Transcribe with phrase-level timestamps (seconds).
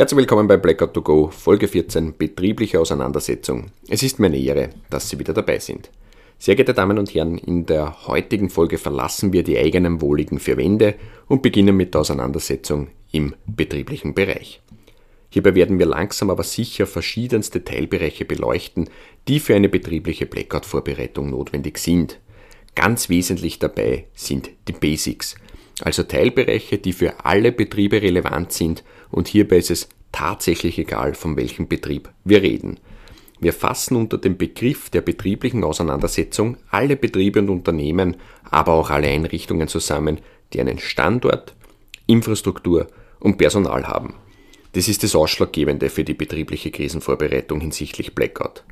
[0.00, 3.66] Herzlich willkommen bei Blackout to Go, Folge 14, betriebliche Auseinandersetzung.
[3.86, 5.90] Es ist mir eine Ehre, dass Sie wieder dabei sind.
[6.38, 10.56] Sehr geehrte Damen und Herren, in der heutigen Folge verlassen wir die eigenen wohligen vier
[10.56, 10.94] Wände
[11.28, 14.62] und beginnen mit der Auseinandersetzung im betrieblichen Bereich.
[15.28, 18.88] Hierbei werden wir langsam aber sicher verschiedenste Teilbereiche beleuchten,
[19.28, 22.20] die für eine betriebliche Blackout-Vorbereitung notwendig sind.
[22.74, 25.34] Ganz wesentlich dabei sind die Basics,
[25.82, 31.36] also Teilbereiche, die für alle Betriebe relevant sind und hierbei ist es tatsächlich egal, von
[31.36, 32.78] welchem Betrieb wir reden.
[33.40, 39.08] Wir fassen unter dem Begriff der betrieblichen Auseinandersetzung alle Betriebe und Unternehmen, aber auch alle
[39.08, 40.20] Einrichtungen zusammen,
[40.52, 41.54] die einen Standort,
[42.06, 44.14] Infrastruktur und Personal haben.
[44.72, 48.62] Das ist das Ausschlaggebende für die betriebliche Krisenvorbereitung hinsichtlich Blackout.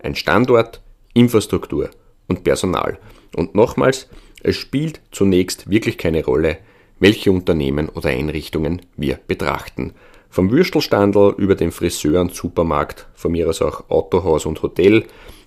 [0.00, 0.82] Ein Standort,
[1.14, 1.90] Infrastruktur
[2.26, 2.98] und Personal.
[3.34, 4.08] Und nochmals,
[4.42, 6.58] es spielt zunächst wirklich keine Rolle,
[6.98, 9.92] welche Unternehmen oder Einrichtungen wir betrachten.
[10.30, 15.04] Vom Würstelstandel über den Friseur und Supermarkt, von mir aus auch Autohaus und Hotel,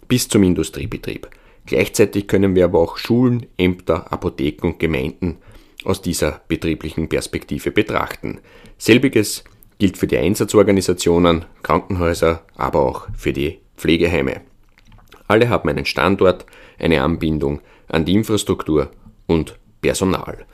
[0.07, 1.29] bis zum Industriebetrieb.
[1.65, 5.37] Gleichzeitig können wir aber auch Schulen, Ämter, Apotheken und Gemeinden
[5.85, 8.39] aus dieser betrieblichen Perspektive betrachten.
[8.77, 9.43] Selbiges
[9.77, 14.41] gilt für die Einsatzorganisationen, Krankenhäuser, aber auch für die Pflegeheime.
[15.27, 16.45] Alle haben einen Standort,
[16.79, 18.89] eine Anbindung an die Infrastruktur
[19.27, 20.45] und Personal.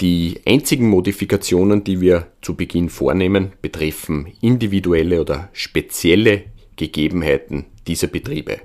[0.00, 6.44] Die einzigen Modifikationen, die wir zu Beginn vornehmen, betreffen individuelle oder spezielle
[6.76, 8.60] Gegebenheiten dieser Betriebe.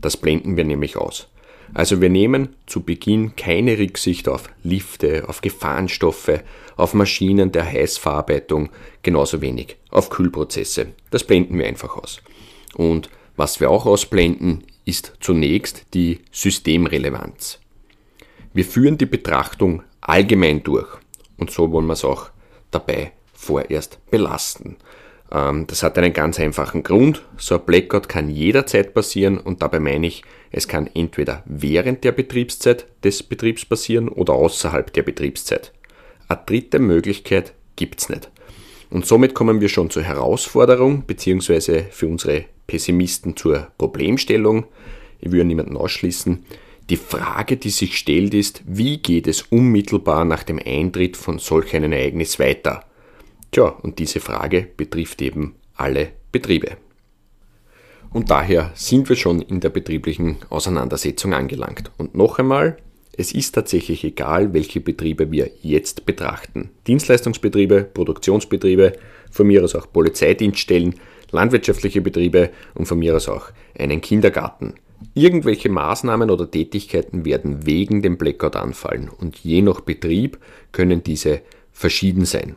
[0.00, 1.26] Das blenden wir nämlich aus.
[1.74, 6.44] Also wir nehmen zu Beginn keine Rücksicht auf Lifte, auf Gefahrenstoffe,
[6.76, 8.68] auf Maschinen der Heißverarbeitung,
[9.02, 10.92] genauso wenig auf Kühlprozesse.
[11.10, 12.20] Das blenden wir einfach aus.
[12.74, 17.58] Und was wir auch ausblenden, ist zunächst die Systemrelevanz.
[18.54, 20.88] Wir führen die Betrachtung allgemein durch.
[21.36, 22.30] Und so wollen wir es auch
[22.70, 24.76] dabei vorerst belasten.
[25.30, 27.22] Ähm, das hat einen ganz einfachen Grund.
[27.36, 32.12] So ein Blackout kann jederzeit passieren und dabei meine ich, es kann entweder während der
[32.12, 35.72] Betriebszeit des Betriebs passieren oder außerhalb der Betriebszeit.
[36.28, 38.30] Eine dritte Möglichkeit gibt's nicht.
[38.88, 44.66] Und somit kommen wir schon zur Herausforderung beziehungsweise für unsere Pessimisten zur Problemstellung.
[45.20, 46.44] Ich würde niemanden ausschließen.
[46.88, 51.74] Die Frage, die sich stellt, ist, wie geht es unmittelbar nach dem Eintritt von solch
[51.74, 52.84] einem Ereignis weiter?
[53.50, 56.76] Tja, und diese Frage betrifft eben alle Betriebe.
[58.12, 61.90] Und daher sind wir schon in der betrieblichen Auseinandersetzung angelangt.
[61.98, 62.76] Und noch einmal,
[63.16, 66.70] es ist tatsächlich egal, welche Betriebe wir jetzt betrachten.
[66.86, 68.92] Dienstleistungsbetriebe, Produktionsbetriebe,
[69.30, 70.94] von mir aus auch Polizeidienststellen,
[71.32, 74.74] landwirtschaftliche Betriebe und von mir aus auch einen Kindergarten.
[75.14, 80.38] Irgendwelche Maßnahmen oder Tätigkeiten werden wegen dem Blackout anfallen und je nach Betrieb
[80.72, 81.42] können diese
[81.72, 82.56] verschieden sein.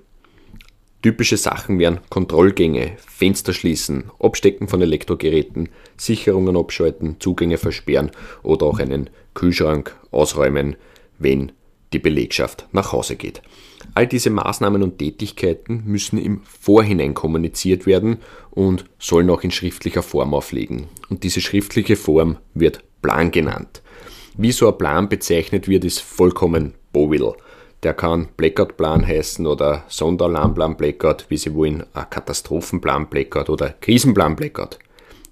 [1.01, 8.11] Typische Sachen wären Kontrollgänge, Fenster schließen, Abstecken von Elektrogeräten, Sicherungen abschalten, Zugänge versperren
[8.43, 10.75] oder auch einen Kühlschrank ausräumen,
[11.17, 11.53] wenn
[11.93, 13.41] die Belegschaft nach Hause geht.
[13.93, 18.17] All diese Maßnahmen und Tätigkeiten müssen im Vorhinein kommuniziert werden
[18.51, 20.87] und sollen auch in schriftlicher Form aufliegen.
[21.09, 23.81] Und diese schriftliche Form wird Plan genannt.
[24.37, 27.33] Wie so ein Plan bezeichnet wird, ist vollkommen Bowill.
[27.83, 34.35] Der kann Blackout-Plan heißen oder Sonderalarmplan Blackout, wie Sie wollen, ein Katastrophenplan Blackout oder Krisenplan
[34.35, 34.79] Blackout.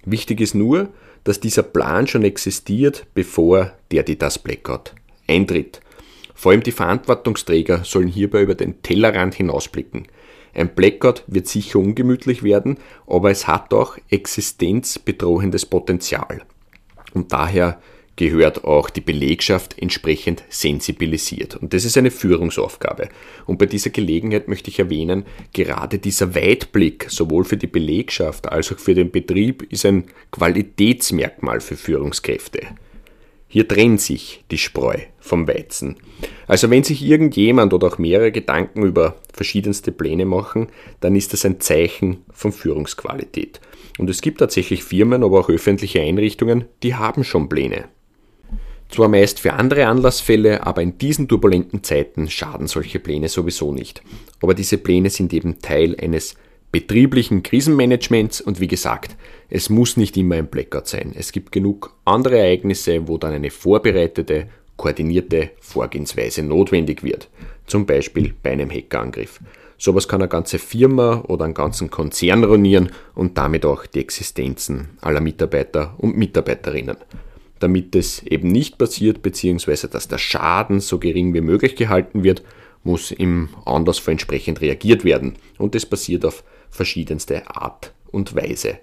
[0.04, 0.88] Wichtig ist nur,
[1.24, 4.94] dass dieser Plan schon existiert, bevor der die das Blackout
[5.26, 5.80] eintritt.
[6.38, 10.06] Vor allem die Verantwortungsträger sollen hierbei über den Tellerrand hinausblicken.
[10.54, 16.42] Ein Blackout wird sicher ungemütlich werden, aber es hat auch existenzbedrohendes Potenzial.
[17.12, 17.82] Und daher
[18.14, 21.56] gehört auch die Belegschaft entsprechend sensibilisiert.
[21.56, 23.08] Und das ist eine Führungsaufgabe.
[23.46, 28.70] Und bei dieser Gelegenheit möchte ich erwähnen, gerade dieser Weitblick sowohl für die Belegschaft als
[28.70, 32.60] auch für den Betrieb ist ein Qualitätsmerkmal für Führungskräfte.
[33.48, 35.96] Hier trennt sich die Spreu vom Weizen.
[36.46, 40.68] Also wenn sich irgendjemand oder auch mehrere Gedanken über verschiedenste Pläne machen,
[41.00, 43.60] dann ist das ein Zeichen von Führungsqualität.
[43.98, 47.86] Und es gibt tatsächlich Firmen, aber auch öffentliche Einrichtungen, die haben schon Pläne.
[48.90, 54.02] Zwar meist für andere Anlassfälle, aber in diesen turbulenten Zeiten schaden solche Pläne sowieso nicht.
[54.40, 56.36] Aber diese Pläne sind eben Teil eines
[56.70, 59.16] betrieblichen Krisenmanagements und wie gesagt,
[59.48, 61.12] es muss nicht immer ein Blackout sein.
[61.16, 67.28] Es gibt genug andere Ereignisse, wo dann eine vorbereitete, koordinierte Vorgehensweise notwendig wird.
[67.66, 69.40] Zum Beispiel bei einem Hackerangriff.
[69.78, 74.88] Sowas kann eine ganze Firma oder einen ganzen Konzern ruinieren und damit auch die Existenzen
[75.00, 76.96] aller Mitarbeiter und Mitarbeiterinnen.
[77.60, 82.42] Damit es eben nicht passiert, beziehungsweise dass der Schaden so gering wie möglich gehalten wird,
[82.84, 85.34] muss im Anlassfall entsprechend reagiert werden.
[85.58, 88.70] Und das passiert auf verschiedenste Art und Weise.
[88.70, 88.76] Äh,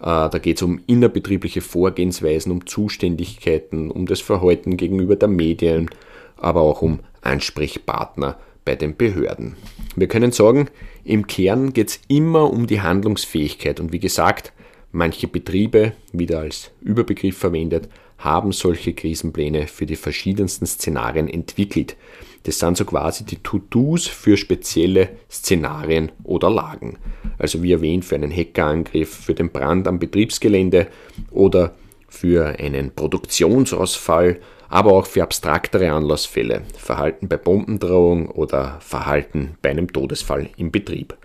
[0.00, 5.90] da geht es um innerbetriebliche Vorgehensweisen, um Zuständigkeiten, um das Verhalten gegenüber der Medien,
[6.36, 9.56] aber auch um Ansprechpartner bei den Behörden.
[9.96, 10.68] Wir können sagen,
[11.04, 14.52] im Kern geht es immer um die Handlungsfähigkeit und wie gesagt,
[14.92, 21.96] manche Betriebe, wieder als Überbegriff verwendet, haben solche Krisenpläne für die verschiedensten Szenarien entwickelt.
[22.44, 26.98] Das sind so quasi die To-Dos für spezielle Szenarien oder Lagen.
[27.38, 30.88] Also wie erwähnt, für einen Hackerangriff, für den Brand am Betriebsgelände
[31.30, 31.74] oder
[32.08, 39.92] für einen Produktionsausfall, aber auch für abstraktere Anlassfälle, Verhalten bei Bombendrohung oder Verhalten bei einem
[39.92, 41.16] Todesfall im Betrieb.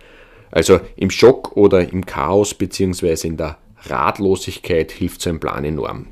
[0.52, 3.28] Also im Schock oder im Chaos bzw.
[3.28, 6.08] in der Ratlosigkeit hilft so ein Plan enorm.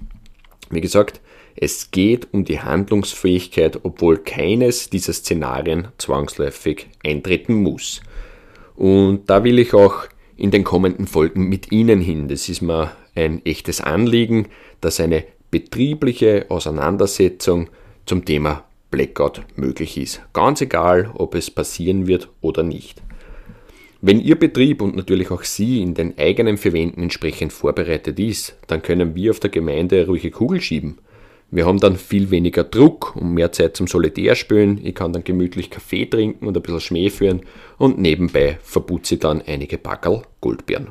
[0.70, 1.22] Wie gesagt,
[1.56, 8.02] es geht um die Handlungsfähigkeit, obwohl keines dieser Szenarien zwangsläufig eintreten muss.
[8.76, 12.28] Und da will ich auch in den kommenden Folgen mit Ihnen hin.
[12.28, 14.48] Das ist mir ein echtes Anliegen,
[14.82, 17.70] dass eine betriebliche Auseinandersetzung
[18.06, 20.22] zum Thema Blackout möglich ist.
[20.34, 23.02] Ganz egal, ob es passieren wird oder nicht.
[24.08, 28.84] Wenn Ihr Betrieb und natürlich auch Sie in den eigenen Verwenden entsprechend vorbereitet ist, dann
[28.84, 31.00] können wir auf der Gemeinde ruhige Kugel schieben.
[31.50, 34.80] Wir haben dann viel weniger Druck und mehr Zeit zum Solitärspülen.
[34.86, 37.42] Ich kann dann gemütlich Kaffee trinken und ein bisschen Schmäh führen
[37.80, 40.90] und nebenbei verputze ich dann einige Packerl Goldbeeren.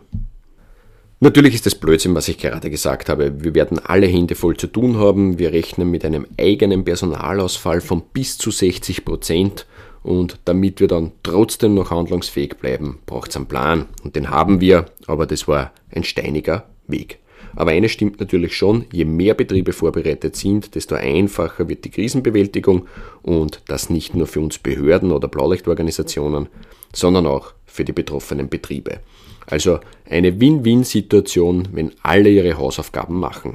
[1.20, 3.44] Natürlich ist das Blödsinn, was ich gerade gesagt habe.
[3.44, 5.38] Wir werden alle Hände voll zu tun haben.
[5.38, 9.66] Wir rechnen mit einem eigenen Personalausfall von bis zu 60 Prozent.
[10.04, 13.86] Und damit wir dann trotzdem noch handlungsfähig bleiben, braucht es einen Plan.
[14.04, 17.18] Und den haben wir, aber das war ein steiniger Weg.
[17.56, 22.86] Aber eines stimmt natürlich schon, je mehr Betriebe vorbereitet sind, desto einfacher wird die Krisenbewältigung
[23.22, 26.48] und das nicht nur für uns Behörden oder Blaulichtorganisationen,
[26.92, 29.00] sondern auch für die betroffenen Betriebe.
[29.46, 29.78] Also
[30.08, 33.54] eine Win-Win-Situation, wenn alle ihre Hausaufgaben machen.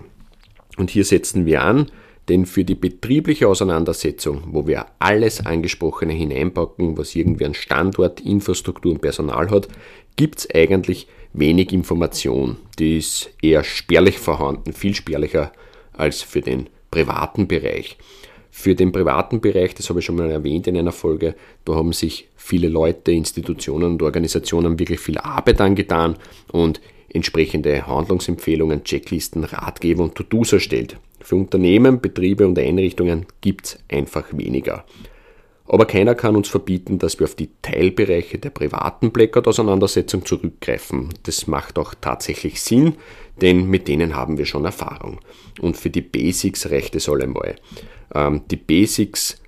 [0.78, 1.92] Und hier setzen wir an,
[2.30, 8.94] denn für die betriebliche Auseinandersetzung, wo wir alles Angesprochene hineinpacken, was irgendwie an Standort, Infrastruktur
[8.94, 9.68] und Personal hat,
[10.16, 12.58] gibt es eigentlich wenig Information.
[12.78, 15.52] Die ist eher spärlich vorhanden, viel spärlicher
[15.94, 17.98] als für den privaten Bereich.
[18.52, 21.36] Für den privaten Bereich, das habe ich schon mal erwähnt in einer Folge,
[21.66, 26.16] da haben sich viele Leute, Institutionen und Organisationen wirklich viel Arbeit angetan
[26.52, 30.98] und entsprechende Handlungsempfehlungen, Checklisten, Ratgeber und To-Dos erstellt.
[31.22, 34.86] Für Unternehmen, Betriebe und Einrichtungen gibt es einfach weniger.
[35.70, 41.10] Aber keiner kann uns verbieten, dass wir auf die Teilbereiche der privaten Blackout-Auseinandersetzung zurückgreifen.
[41.24, 42.96] Das macht auch tatsächlich Sinn,
[43.40, 45.20] denn mit denen haben wir schon Erfahrung.
[45.62, 47.56] Und für die Basics reicht es allemal.
[48.16, 49.40] Ähm, die Basics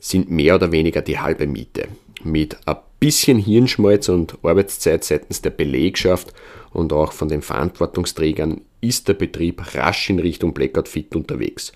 [0.00, 1.86] sind mehr oder weniger die halbe Miete.
[2.24, 6.32] Mit ein bisschen Hirnschmalz und Arbeitszeit seitens der Belegschaft
[6.72, 11.72] und auch von den Verantwortungsträgern ist der Betrieb rasch in Richtung Blackout Fit unterwegs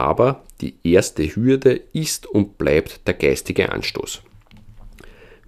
[0.00, 4.22] aber die erste Hürde ist und bleibt der geistige Anstoß.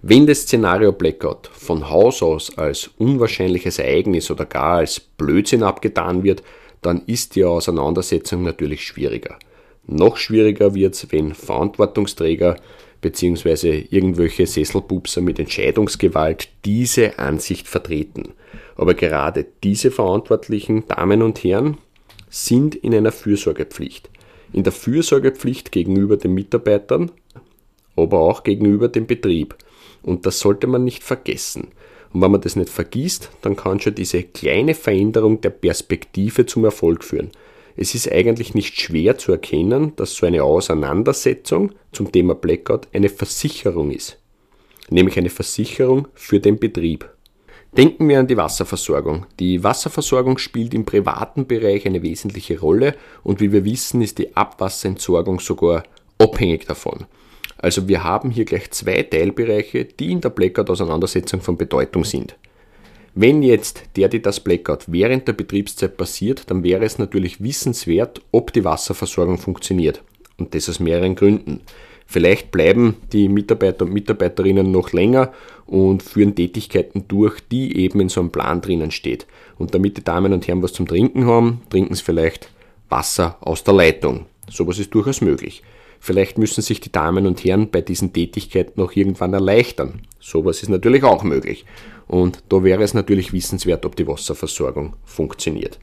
[0.03, 6.23] Wenn das Szenario Blackout von Haus aus als unwahrscheinliches Ereignis oder gar als Blödsinn abgetan
[6.23, 6.43] wird,
[6.81, 9.39] dann ist die Auseinandersetzung natürlich schwieriger.
[9.87, 12.57] Noch schwieriger wird es, wenn Verantwortungsträger
[13.03, 13.85] bzw.
[13.91, 18.33] irgendwelche Sesselpupser mit Entscheidungsgewalt diese Ansicht vertreten.
[18.75, 21.77] Aber gerade diese verantwortlichen Damen und Herren
[22.31, 24.09] sind in einer Fürsorgepflicht
[24.53, 27.11] in der Fürsorgepflicht gegenüber den Mitarbeitern,
[27.95, 29.55] aber auch gegenüber dem Betrieb.
[30.03, 31.69] Und das sollte man nicht vergessen.
[32.13, 36.63] Und wenn man das nicht vergisst, dann kann schon diese kleine Veränderung der Perspektive zum
[36.63, 37.31] Erfolg führen.
[37.75, 43.09] Es ist eigentlich nicht schwer zu erkennen, dass so eine Auseinandersetzung zum Thema Blackout eine
[43.09, 44.19] Versicherung ist.
[44.89, 47.09] Nämlich eine Versicherung für den Betrieb.
[47.75, 49.25] Denken wir an die Wasserversorgung.
[49.39, 54.35] Die Wasserversorgung spielt im privaten Bereich eine wesentliche Rolle und wie wir wissen, ist die
[54.35, 55.83] Abwasserentsorgung sogar
[56.19, 57.05] abhängig davon.
[57.57, 62.35] Also wir haben hier gleich zwei Teilbereiche, die in der Blackout-Auseinandersetzung von Bedeutung sind.
[63.15, 68.21] Wenn jetzt der, die das Blackout während der Betriebszeit passiert, dann wäre es natürlich wissenswert,
[68.31, 70.01] ob die Wasserversorgung funktioniert.
[70.37, 71.61] Und das aus mehreren Gründen.
[72.07, 75.31] Vielleicht bleiben die Mitarbeiter und Mitarbeiterinnen noch länger
[75.67, 79.27] und führen Tätigkeiten durch, die eben in so einem Plan drinnen steht.
[79.57, 82.49] Und damit die Damen und Herren was zum Trinken haben, trinken sie vielleicht
[82.89, 84.25] Wasser aus der Leitung.
[84.49, 85.63] Sowas ist durchaus möglich.
[86.05, 90.01] Vielleicht müssen sich die Damen und Herren bei diesen Tätigkeiten noch irgendwann erleichtern.
[90.19, 91.63] Sowas ist natürlich auch möglich.
[92.09, 95.79] Und da wäre es natürlich wissenswert, ob die Wasserversorgung funktioniert.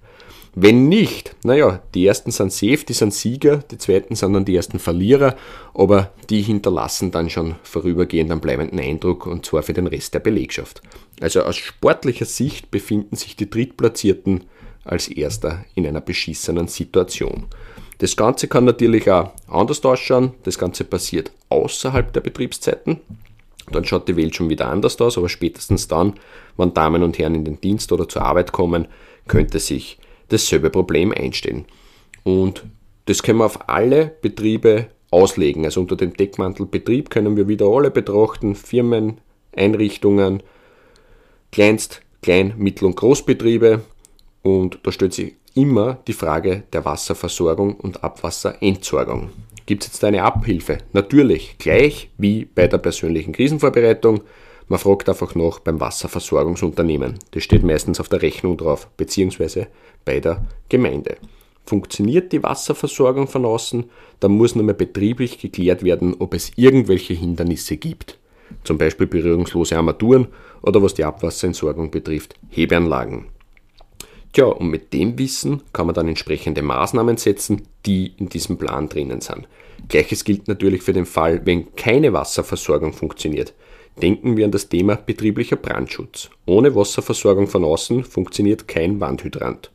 [0.54, 4.54] Wenn nicht, naja, die ersten sind safe, die sind Sieger, die zweiten sind dann die
[4.54, 5.36] ersten Verlierer,
[5.72, 10.20] aber die hinterlassen dann schon vorübergehend einen bleibenden Eindruck und zwar für den Rest der
[10.20, 10.82] Belegschaft.
[11.22, 14.44] Also aus sportlicher Sicht befinden sich die Drittplatzierten
[14.84, 17.46] als Erster in einer beschissenen Situation.
[18.00, 20.32] Das Ganze kann natürlich auch anders ausschauen.
[20.44, 23.00] Das Ganze passiert außerhalb der Betriebszeiten.
[23.70, 26.14] Dann schaut die Welt schon wieder anders aus, aber spätestens dann,
[26.56, 28.88] wenn Damen und Herren in den Dienst oder zur Arbeit kommen,
[29.28, 31.66] könnte sich dasselbe Problem einstellen.
[32.24, 32.64] Und
[33.04, 35.66] das können wir auf alle Betriebe auslegen.
[35.66, 39.18] Also unter dem Deckmantel Betrieb können wir wieder alle betrachten, Firmen,
[39.54, 40.42] Einrichtungen,
[41.52, 43.82] Kleinst-, Klein-, Mittel- und Großbetriebe.
[44.42, 49.30] Und da stellt sich immer die Frage der Wasserversorgung und Abwasserentsorgung.
[49.66, 50.78] Gibt es jetzt eine Abhilfe?
[50.92, 54.22] Natürlich, gleich wie bei der persönlichen Krisenvorbereitung.
[54.68, 57.18] Man fragt einfach noch beim Wasserversorgungsunternehmen.
[57.32, 59.68] Das steht meistens auf der Rechnung drauf, beziehungsweise
[60.04, 61.16] bei der Gemeinde.
[61.66, 63.84] Funktioniert die Wasserversorgung von außen,
[64.18, 68.18] dann muss nur mehr betrieblich geklärt werden, ob es irgendwelche Hindernisse gibt.
[68.64, 70.26] Zum Beispiel berührungslose Armaturen
[70.62, 73.26] oder was die Abwasserentsorgung betrifft, Hebeanlagen.
[74.32, 78.88] Tja, und mit dem Wissen kann man dann entsprechende Maßnahmen setzen, die in diesem Plan
[78.88, 79.48] drinnen sind.
[79.88, 83.54] Gleiches gilt natürlich für den Fall, wenn keine Wasserversorgung funktioniert.
[84.00, 86.30] Denken wir an das Thema betrieblicher Brandschutz.
[86.46, 89.72] Ohne Wasserversorgung von außen funktioniert kein Wandhydrant.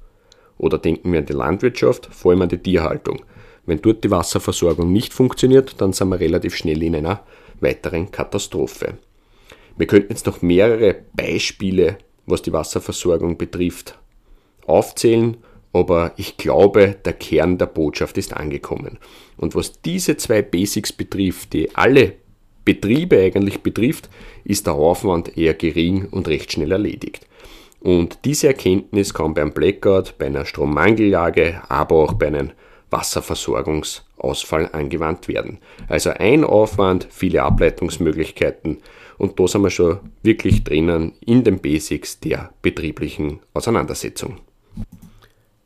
[0.57, 3.24] Oder denken wir an die Landwirtschaft, vor allem an die Tierhaltung.
[3.65, 7.24] Wenn dort die Wasserversorgung nicht funktioniert, dann sind wir relativ schnell in einer
[7.59, 8.97] weiteren Katastrophe.
[9.75, 13.97] Wir könnten jetzt noch mehrere Beispiele, was die Wasserversorgung betrifft,
[14.67, 15.38] aufzählen,
[15.74, 18.98] aber ich glaube, der Kern der Botschaft ist angekommen.
[19.38, 22.13] Und was diese zwei Basics betrifft, die alle
[22.63, 24.10] Betriebe eigentlich betrifft,
[24.43, 27.27] ist der Aufwand eher gering und recht schnell erledigt.
[27.81, 32.51] Und diese Erkenntnis kann beim Blackout, bei einer Strommangellage, aber auch bei einem
[32.89, 35.60] Wasserversorgungsausfall angewandt werden.
[35.88, 38.77] Also ein Aufwand, viele Ableitungsmöglichkeiten
[39.17, 44.39] und da sind wir schon wirklich drinnen in den Basics der betrieblichen Auseinandersetzung.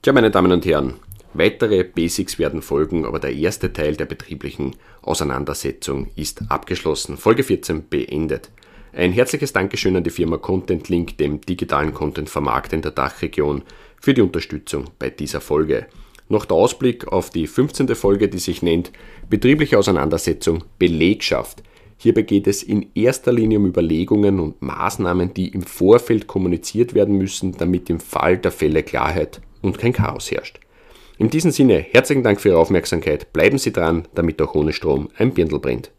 [0.09, 0.95] Tja, meine Damen und Herren,
[1.35, 7.15] weitere Basics werden folgen, aber der erste Teil der betrieblichen Auseinandersetzung ist abgeschlossen.
[7.15, 8.49] Folge 14 beendet.
[8.91, 13.61] Ein herzliches Dankeschön an die Firma Content Link, dem digitalen Content-Vermarkt in der Dachregion,
[14.01, 15.85] für die Unterstützung bei dieser Folge.
[16.27, 17.89] Noch der Ausblick auf die 15.
[17.89, 18.91] Folge, die sich nennt
[19.29, 21.61] Betriebliche Auseinandersetzung Belegschaft.
[21.97, 27.15] Hierbei geht es in erster Linie um Überlegungen und Maßnahmen, die im Vorfeld kommuniziert werden
[27.15, 30.59] müssen, damit im Fall der Fälle Klarheit und kein Chaos herrscht.
[31.17, 33.33] In diesem Sinne, herzlichen Dank für Ihre Aufmerksamkeit.
[33.33, 35.91] Bleiben Sie dran, damit auch ohne Strom ein Birndl brennt.